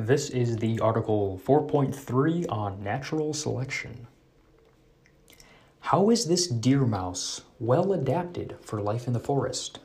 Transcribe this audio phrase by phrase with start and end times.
[0.00, 4.06] This is the article 4.3 on natural selection.
[5.80, 9.80] How is this deer mouse well adapted for life in the forest?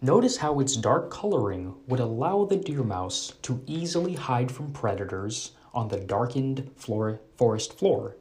[0.00, 5.50] Notice how its dark coloring would allow the deer mouse to easily hide from predators
[5.74, 8.14] on the darkened floor, forest floor.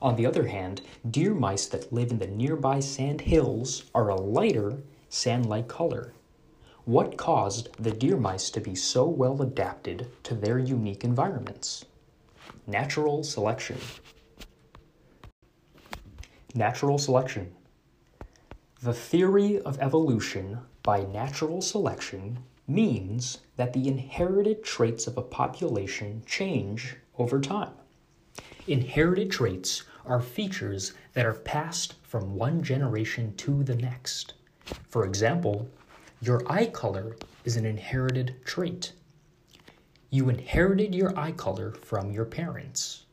[0.00, 4.14] On the other hand, deer mice that live in the nearby sand hills are a
[4.14, 4.78] lighter
[5.08, 6.12] sand like color.
[6.84, 11.86] What caused the deer mice to be so well adapted to their unique environments?
[12.66, 13.78] Natural selection.
[16.54, 17.54] Natural selection.
[18.82, 26.22] The theory of evolution by natural selection means that the inherited traits of a population
[26.26, 27.72] change over time.
[28.66, 34.34] Inherited traits are features that are passed from one generation to the next.
[34.90, 35.70] For example,
[36.26, 38.92] your eye color is an inherited trait.
[40.08, 43.04] You inherited your eye color from your parents.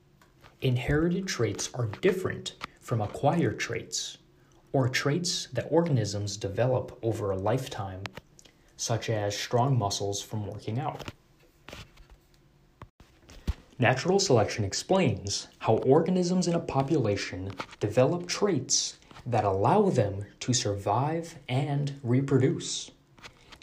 [0.61, 4.17] Inherited traits are different from acquired traits
[4.71, 8.01] or traits that organisms develop over a lifetime,
[8.77, 11.11] such as strong muscles from working out.
[13.77, 21.35] Natural selection explains how organisms in a population develop traits that allow them to survive
[21.49, 22.91] and reproduce.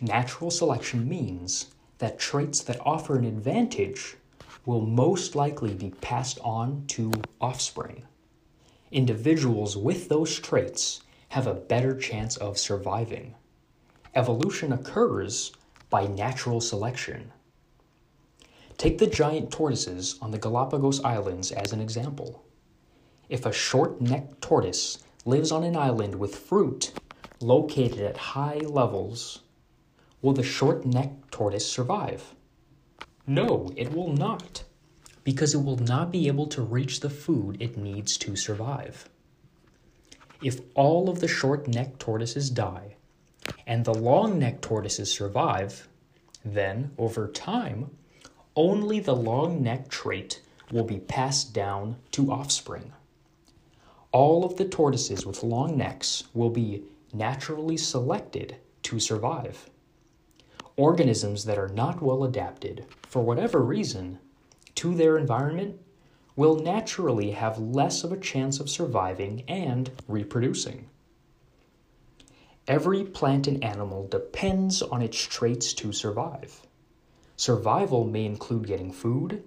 [0.00, 1.66] Natural selection means
[1.98, 4.16] that traits that offer an advantage
[4.64, 8.04] will most likely be passed on to offspring
[8.91, 13.34] individuals with those traits have a better chance of surviving.
[14.14, 15.52] Evolution occurs
[15.91, 17.32] by natural selection.
[18.78, 22.44] Take the giant tortoises on the Galapagos Islands as an example.
[23.28, 26.92] If a short necked tortoise lives on an island with fruit
[27.41, 29.41] located at high levels,
[30.22, 32.34] will the short necked tortoise survive?
[33.27, 34.64] No, it will not
[35.28, 39.10] because it will not be able to reach the food it needs to survive.
[40.43, 42.97] If all of the short necked tortoises die
[43.66, 45.87] and the long necked tortoises survive,
[46.43, 47.91] then, over time,
[48.56, 50.41] only the long neck trait
[50.72, 52.93] will be passed down to offspring.
[54.12, 59.69] All of the tortoises with long necks will be naturally selected to survive.
[60.78, 64.21] Organisms that are not well adapted, for whatever reason,
[64.77, 65.81] to their environment
[66.37, 70.88] will naturally have less of a chance of surviving and reproducing.
[72.69, 76.62] Every plant and animal depends on its traits to survive.
[77.37, 79.43] Survival may include getting food,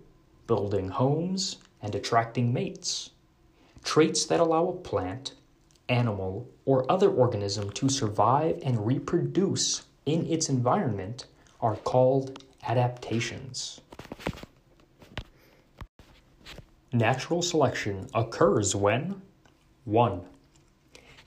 [0.47, 3.12] building homes, and attracting mates.
[3.86, 5.36] Traits that allow a plant,
[5.88, 11.25] animal, or other organism to survive and reproduce in its environment
[11.61, 13.79] are called adaptations.
[16.91, 19.22] Natural selection occurs when
[19.85, 20.22] 1.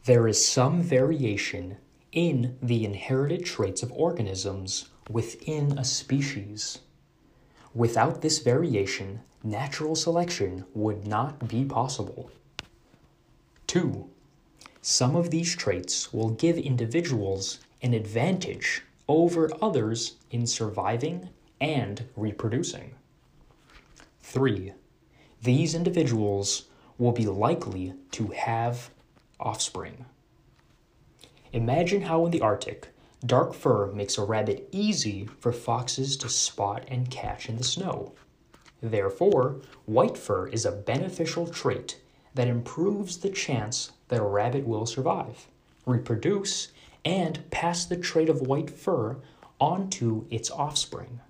[0.04, 1.78] There is some variation
[2.12, 6.80] in the inherited traits of organisms within a species.
[7.74, 12.30] Without this variation, natural selection would not be possible.
[13.66, 14.10] 2.
[14.82, 21.28] Some of these traits will give individuals an advantage over others in surviving
[21.60, 22.90] and reproducing.
[24.22, 24.72] 3
[25.44, 28.88] these individuals will be likely to have
[29.38, 30.06] offspring.
[31.52, 32.88] Imagine how in the Arctic,
[33.26, 38.14] dark fur makes a rabbit easy for foxes to spot and catch in the snow.
[38.80, 42.00] Therefore, white fur is a beneficial trait
[42.32, 45.46] that improves the chance that a rabbit will survive,
[45.84, 46.68] reproduce,
[47.04, 49.18] and pass the trait of white fur
[49.60, 51.20] onto its offspring.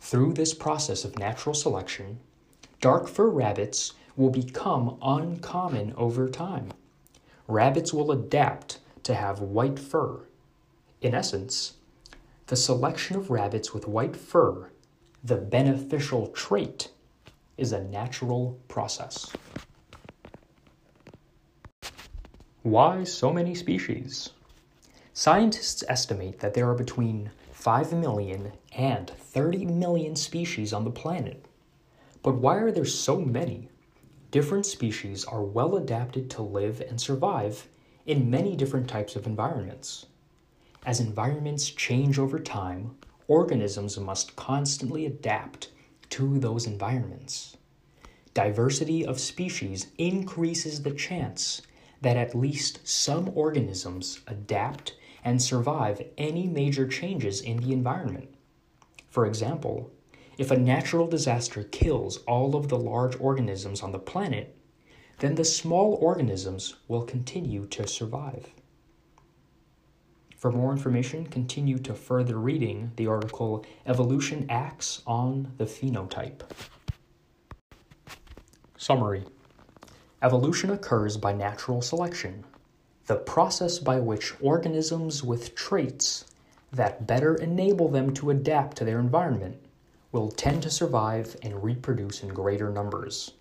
[0.00, 2.20] Through this process of natural selection,
[2.80, 6.72] dark fur rabbits will become uncommon over time.
[7.48, 10.20] Rabbits will adapt to have white fur.
[11.00, 11.74] In essence,
[12.46, 14.70] the selection of rabbits with white fur,
[15.22, 16.90] the beneficial trait,
[17.56, 19.32] is a natural process.
[22.62, 24.30] Why so many species?
[25.16, 31.46] Scientists estimate that there are between 5 million and 30 million species on the planet.
[32.24, 33.68] But why are there so many?
[34.32, 37.68] Different species are well adapted to live and survive
[38.06, 40.06] in many different types of environments.
[40.84, 42.96] As environments change over time,
[43.28, 45.68] organisms must constantly adapt
[46.10, 47.56] to those environments.
[48.34, 51.62] Diversity of species increases the chance
[52.00, 58.28] that at least some organisms adapt and survive any major changes in the environment.
[59.08, 59.90] For example,
[60.36, 64.56] If a natural disaster kills all of the large organisms on the planet,
[65.20, 68.48] then the small organisms will continue to survive.
[70.36, 76.42] For more information, continue to further reading the article Evolution Acts on the Phenotype.
[78.76, 79.24] Summary
[80.20, 82.44] Evolution occurs by natural selection,
[83.06, 86.24] the process by which organisms with traits
[86.72, 89.56] that better enable them to adapt to their environment
[90.10, 93.32] will tend to survive and reproduce in greater numbers.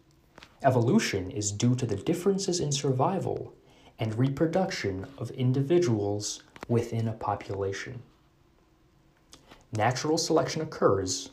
[0.64, 3.54] Evolution is due to the differences in survival
[4.00, 8.02] and reproduction of individuals within a population.
[9.72, 11.30] Natural selection occurs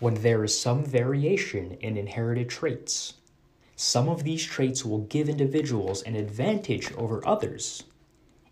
[0.00, 3.14] when there is some variation in inherited traits.
[3.76, 7.82] Some of these traits will give individuals an advantage over others,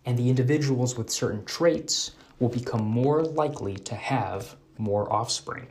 [0.05, 5.67] and the individuals with certain traits will become more likely to have more offspring.